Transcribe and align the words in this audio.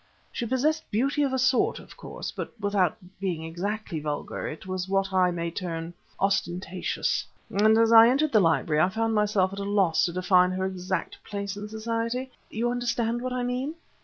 She 0.31 0.47
possessed 0.47 0.89
beauty 0.89 1.21
of 1.21 1.31
a 1.31 1.37
sort, 1.37 1.77
of 1.77 1.95
course, 1.95 2.31
but 2.31 2.59
without 2.59 2.97
being 3.19 3.43
exactly 3.43 3.99
vulgar, 3.99 4.47
it 4.47 4.65
was 4.65 4.89
what 4.89 5.13
I 5.13 5.29
may 5.29 5.51
term 5.51 5.93
ostentatious; 6.19 7.23
and 7.51 7.77
as 7.77 7.91
I 7.93 8.09
entered 8.09 8.31
the 8.31 8.39
library 8.39 8.81
I 8.81 8.89
found 8.89 9.13
myself 9.13 9.53
at 9.53 9.59
a 9.59 9.63
loss 9.63 10.05
to 10.05 10.13
define 10.13 10.49
her 10.53 10.65
exact 10.65 11.23
place 11.23 11.55
in 11.55 11.69
society 11.69 12.31
you 12.49 12.71
understand 12.71 13.21
what 13.21 13.31
I 13.31 13.43
mean?" 13.43 13.75